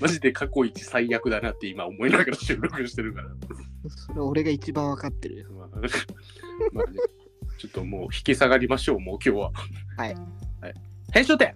[0.00, 3.30] マジで過去一最悪だなって今思いながら収録してるから。
[3.88, 5.80] それ俺が一番わかってるまあ
[6.90, 6.98] ね、
[7.58, 9.52] ちょっともう引き下がりましょう、もう今日は。
[9.96, 10.14] はい。
[10.60, 10.74] はい、
[11.12, 11.54] 編集点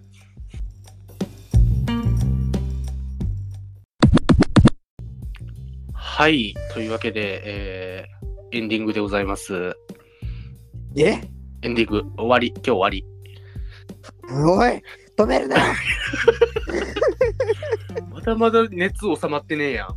[6.19, 9.73] はい、というわけで、えーエンディングでございます。
[10.97, 11.21] え？
[11.61, 13.05] エンディング終わり、今日終わり。
[14.29, 14.83] おい
[15.15, 15.55] 止めるな
[18.11, 19.95] まだまだ熱収まってねえやん。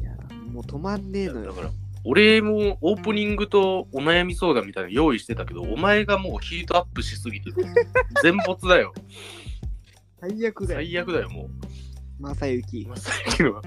[0.00, 0.12] いや
[0.52, 1.46] もう止まんねえのよ。
[1.46, 1.70] だから、
[2.04, 7.50] 俺もオープニングとお悩み相談みたいなの用意してたけど、お前がもうヒートアップしすぎて、
[8.22, 8.94] 全没だよ。
[10.20, 10.80] 最悪だよ。
[10.82, 11.50] 最悪だよ、もう。
[12.20, 12.86] まさゆき。
[12.86, 13.60] まあ、最近は。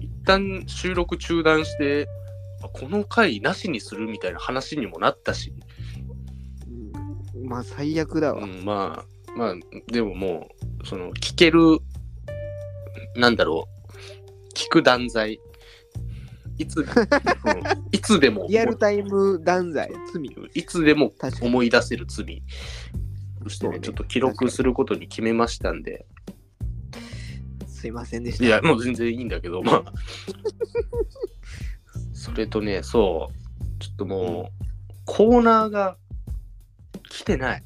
[0.00, 2.08] 一旦収録中断して、
[2.62, 5.52] あこの回なしにするみたいな話にもなったし、
[7.34, 8.42] うんまあ最悪だわ。
[8.42, 9.54] うん、まあ、まあ、
[9.88, 10.48] でもも
[10.82, 11.78] う、その、聞ける、
[13.16, 15.40] なんだろう、聞く断罪。
[16.56, 16.86] いつ、うん
[17.90, 20.24] いつでも、リアルタイム断罪、罪。
[20.54, 21.12] いつでも。
[21.40, 22.42] 思い出せる罪。
[23.42, 26.06] そしてね、ねちょっと記録することに決めましたんで、
[27.84, 28.44] すいませんでした。
[28.46, 29.92] いや、もう全然いいんだけど、まあ。
[32.14, 35.98] それとね、そう、ちょっともう、コーナーが
[37.10, 37.62] 来てない。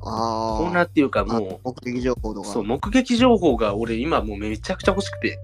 [0.00, 1.24] あコーナーっていうか、あ。
[1.26, 2.48] も目的情報とう、か。
[2.48, 5.38] そう、目撃情報が俺今もうめちゃくちゃ欲しくて、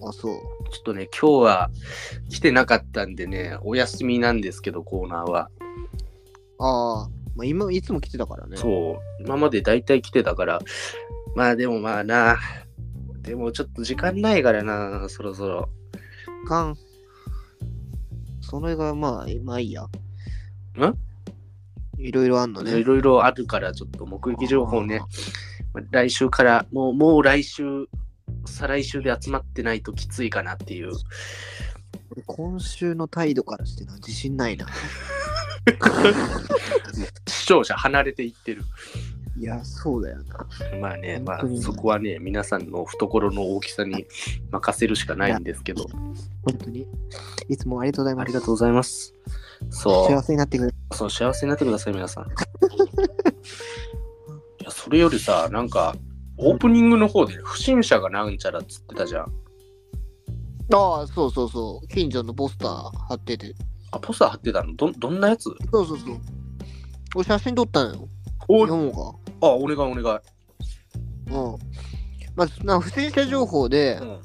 [0.00, 0.34] あ、そう。
[0.70, 1.70] ちょっとね、今日は
[2.28, 5.50] 来てなかったんでね、お休みなんですけど、コーナーは。
[6.60, 7.10] ああ。
[7.34, 8.56] まあ今、いつも来てたからね。
[8.56, 10.60] そう、今まで大体来てたから、
[11.34, 12.38] まあでもまあな、
[13.22, 15.68] でもちょっと時間ないからな、そろそろ。
[16.46, 16.76] かん。
[18.40, 19.82] それがまあ、まあいいや。
[19.82, 19.88] ん？
[21.98, 22.78] いろいろあんのね。
[22.78, 25.00] いろいろあるから、ちょっと目撃情報ね、
[25.72, 27.86] まあ来週から、もう、もう来週、
[28.46, 30.92] 再来週で集まってないときついかなっていう。
[32.10, 34.66] 俺今週の態度からしてな、自信ないな。
[37.28, 38.62] 視聴者離れていってる。
[39.40, 40.46] いや、そうだよな。
[40.80, 44.06] まあね、まあそこはね、皆さんの懐の大きさに
[44.50, 45.86] 任せるしかないんですけど、
[46.44, 46.86] 本当に。
[47.48, 48.24] いつもありがとうございます。
[48.24, 49.14] ありがとうございます。
[49.70, 50.70] そ幸せになってくれ。
[50.70, 52.24] う、そう、幸せになってください、皆さん。
[52.28, 52.28] い
[54.62, 55.96] や、それよりさ、なんか、
[56.36, 59.24] オープニングの方で不審者がなんちゃらっつってたじゃん。
[60.74, 61.88] ああ、そうそうそう。
[61.88, 63.54] 近所のポスター貼ってて。
[63.90, 64.74] あ、ポスター貼ってたの？
[64.76, 65.44] どどんなやつ？
[65.44, 66.18] そうそうそう。
[67.14, 68.08] 俺写真撮ったのよ。
[68.52, 70.02] お読もうあ、お願いお願い。
[70.04, 70.22] か。
[71.28, 71.34] うん。
[72.36, 74.20] まあ、なんか不審者情報で、うん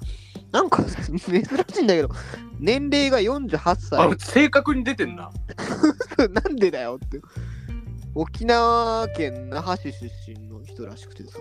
[0.52, 2.10] なんか珍しいんだけど、
[2.60, 5.30] 年齢が48あ歳。、正確に出てんな。
[6.32, 7.20] なんでだよって。
[8.14, 11.40] 沖縄県那覇市出身の人らしくてさ。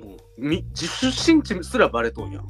[0.00, 2.40] もう、み自出身地すらバレとんや。
[2.40, 2.44] あ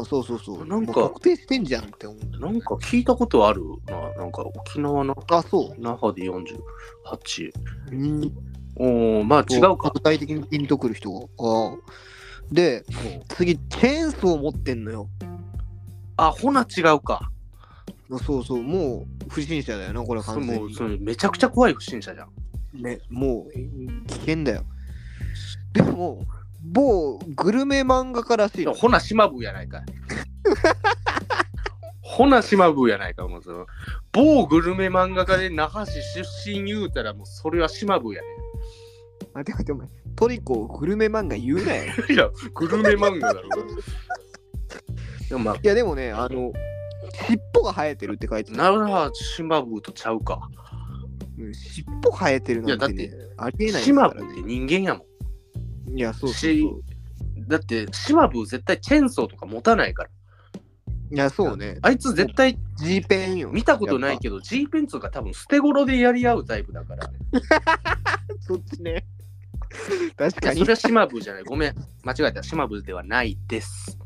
[0.00, 0.66] あ、そうそうそう。
[0.66, 2.40] なんかもう確定してんじゃんって思う。
[2.40, 4.12] なんか聞いたことあるな。
[4.16, 5.80] なんか沖縄のあ、そう。
[5.80, 7.52] 那覇で48。
[7.92, 8.20] うん。
[8.76, 9.90] おー、まあ違うか。
[9.94, 11.26] 具体的にピンとくる人が。
[11.38, 11.76] ああ。
[12.52, 12.84] で、
[13.28, 15.08] 次、チェーンソー持ってんのよ。
[16.16, 17.30] あ、ほな違うか。
[18.12, 20.60] あそうそう、もう不審者だよな、これそ完全に。
[20.60, 22.82] もうそれめちゃくちゃ怖い不審者じゃん。
[22.82, 23.52] ね、もう
[24.06, 24.64] 危険だよ。
[25.72, 26.24] でも、
[26.62, 28.74] 某グルメ漫画家らしいの。
[28.74, 29.84] ほな島部やないかい。
[32.02, 33.66] ほな島部やないか、もうその。
[34.12, 38.28] 某グルメ漫画家で那覇市出身言うたらもうそれは島部やね。
[39.32, 41.84] 待て待てお前、トリコグルメ漫画言うなよ。
[42.08, 43.48] いや、グルメ漫画だろ。
[45.28, 46.52] でもまあ、いやでもね、あの、
[47.26, 48.58] 尻尾が生えてるって書いてた。
[48.58, 50.48] ならは島ブーとちゃうか。
[51.38, 54.46] うん尻尾生えてるなんて、ね、いやありえないですから島ブーってね。
[54.46, 55.04] 人間やも
[55.92, 55.98] ん。
[55.98, 57.48] いや、そうそうそしう。
[57.48, 60.10] だって、島ブー絶対チェーンソーとか持たないから。
[61.10, 61.78] いや、そうね。
[61.82, 63.50] あいつ絶対 G ペンよ。
[63.50, 67.10] 見たことないけど、G ペンツが多分捨て頃でやり合うタイプだから。
[68.40, 69.04] そっちね。
[70.16, 70.66] 確かにそ。
[70.66, 71.42] れは島ブーじゃない。
[71.44, 71.74] ごめん。
[72.02, 72.42] 間違えた。
[72.42, 73.98] 島ブーではないです。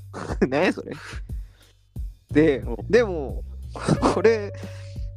[0.48, 0.92] 何やそれ。
[2.30, 3.42] でお、でも、
[4.14, 4.52] これ、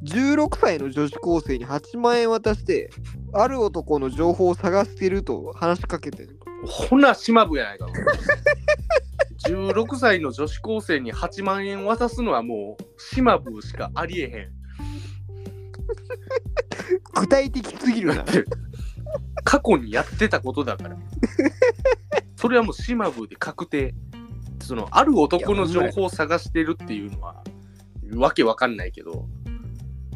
[0.03, 2.89] 16歳の女子高生に8万円渡して、
[3.33, 6.39] ある男の情報を探してると話しかけてる。
[6.65, 7.87] ほな、島ブーやないか。
[9.45, 14.51] 16歳の女子高生に8万円渡すのはもう島ブーしかありえへん。
[17.13, 18.25] 具体的すぎるな。
[19.43, 20.97] 過去にやってたことだから。
[22.35, 23.93] それはもう島ブーで確定。
[24.61, 27.43] そのある男の情報を探してるっていうのは
[28.15, 29.25] わけわかんないけど、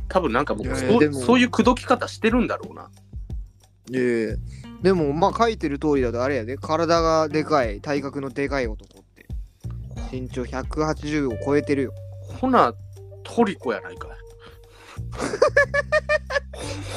[0.09, 2.91] 多分なんかもいうそでもそういう口説き方してるんだろうな。
[3.89, 4.36] いやいや
[4.82, 9.03] でも、まあ書いてる通りだとあれやで、体がでかい、体格のでかい男。
[10.14, 11.93] 身長180を超えてるよ。
[12.39, 12.72] ほな、
[13.24, 14.09] トリコやないか。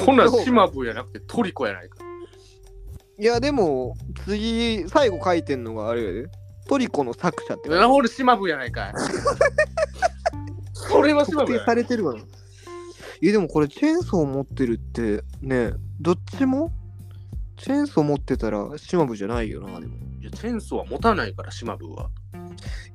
[0.04, 1.98] ほな、島ブーやなくてトリコやないか。
[3.18, 3.96] いや、でも、
[4.26, 6.26] 次、最後書いてんのがあれやで。
[6.68, 7.70] トリコの作者って。
[7.70, 8.92] なほれ島ブーやないかい。
[10.74, 12.18] それは島特定ブーやされてるかな。
[12.18, 16.70] いや、でもこれ、チェーンソー持ってるって、ね、どっちも？
[17.56, 19.96] チェーンソー持ってたら、シマブじゃないよな、でも。
[20.20, 22.10] いやチェーンソーは持たないから、島ブーは。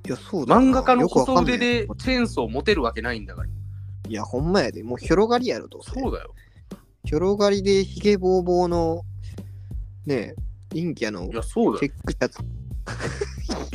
[0.06, 0.62] いや、そうだな。
[0.62, 3.50] 漫画家の細腕でチェーンソー持てるわけないんだから。
[4.10, 4.84] いや、ほんまやで。
[4.84, 5.82] もう広がりやろと。
[5.84, 6.34] そうだよ。
[7.06, 9.04] 広がりでヒゲボーボーの、
[10.06, 10.36] ね
[10.74, 11.92] え、陰キャのいや、そうだチよ。
[11.92, 12.40] ェックシャツ。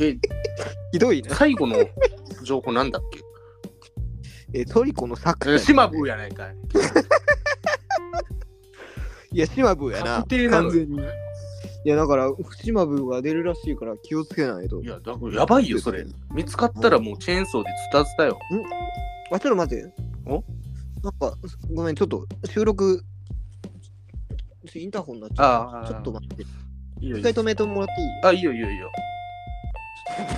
[0.03, 0.17] え、
[0.91, 1.35] ひどいな。
[1.35, 1.77] 最後の
[2.43, 4.59] 情報なんだっけ？
[4.59, 5.55] え、トリコの作者。
[5.55, 6.55] え島ブーやないかい。
[9.31, 10.15] いや、シマブーやな。
[10.17, 10.99] 確定なのよ完全に。
[11.85, 12.29] いや、だから、
[12.61, 14.85] シマブーが出るらしいから気をつけないとい。
[14.85, 16.05] や、だからやばいよ、それ。
[16.33, 18.37] 見つかったらもうチェーンソーでズタズタよ。
[19.31, 19.93] あ、ちょっと待って。
[20.25, 20.43] お？
[21.03, 21.37] なんか、
[21.73, 23.03] ごめん、ちょっと収録、
[24.75, 25.93] インターホンになっちゃああった。
[25.93, 26.43] ちょっと待って。
[26.43, 26.51] いいよ
[27.01, 28.07] いいよ一回止めてもらっていい？
[28.23, 28.91] あ、いいよいいよいいよ。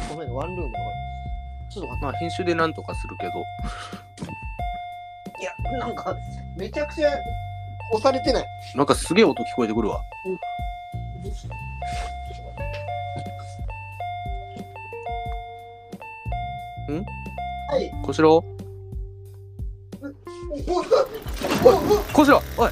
[0.09, 0.91] ごめん、ワンルームだから。
[1.71, 3.31] ちょっと待まあ、編集でなんとかするけど。
[3.31, 3.33] っ
[4.15, 5.41] て。
[5.41, 6.15] いや、なんか、
[6.57, 7.09] めちゃくちゃ
[7.93, 8.45] 押されてない。
[8.75, 10.01] なんかすげえ音聞こえてくるわ。
[17.69, 17.91] はい。
[18.03, 18.29] 小四郎？
[18.31, 18.37] お
[20.71, 20.83] おお
[22.13, 22.71] 小四郎おい。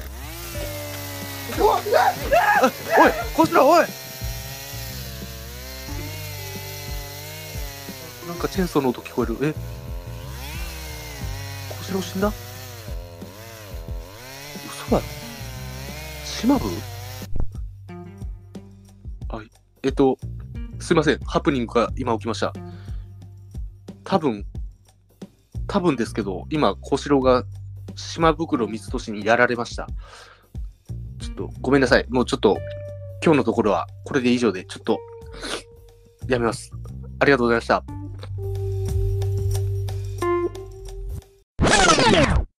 [1.60, 1.80] おおおい
[3.34, 3.86] 小四郎おい。
[8.26, 9.36] なんかチェーンソーの音聞こえる。
[9.42, 9.54] え？
[11.82, 12.32] 小四郎死んだ？
[14.66, 15.04] 嘘だろ。
[16.24, 16.66] 島部？
[16.66, 16.70] あ、
[19.82, 20.18] えっと、
[20.80, 21.18] すいません。
[21.20, 22.52] ハプニングが今起きました。
[24.04, 24.44] 多分、
[25.66, 27.44] 多分ですけど、今、小四郎が
[27.94, 29.86] 島袋光俊にやられました。
[31.20, 32.06] ちょっとごめんなさい。
[32.08, 32.58] もうちょっと
[33.24, 34.98] 今日のところはこれで以上でちょっと
[36.28, 36.72] やめます。
[37.18, 37.97] ありがとうございました。